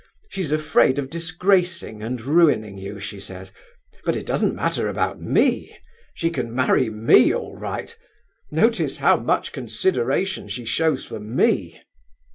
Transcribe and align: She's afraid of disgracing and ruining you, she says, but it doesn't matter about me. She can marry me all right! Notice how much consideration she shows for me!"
She's 0.29 0.51
afraid 0.51 0.97
of 0.97 1.11
disgracing 1.11 2.01
and 2.01 2.19
ruining 2.19 2.79
you, 2.79 2.99
she 2.99 3.19
says, 3.19 3.51
but 4.03 4.15
it 4.15 4.25
doesn't 4.25 4.55
matter 4.55 4.87
about 4.87 5.21
me. 5.21 5.77
She 6.15 6.31
can 6.31 6.55
marry 6.55 6.89
me 6.89 7.31
all 7.31 7.55
right! 7.55 7.95
Notice 8.49 8.97
how 8.97 9.17
much 9.17 9.51
consideration 9.51 10.49
she 10.49 10.65
shows 10.65 11.05
for 11.05 11.19
me!" 11.19 11.83